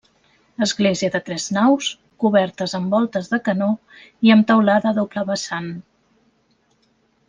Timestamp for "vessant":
5.33-5.73